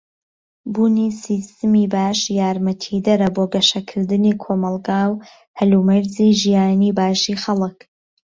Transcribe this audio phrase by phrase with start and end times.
[0.73, 5.21] بوونی سیستەمی باش یارمەتیدەرە بۆ گەشەکردنی کۆمەلگا و
[5.59, 7.77] هەلومەرجی ژیانی باشی خەلك.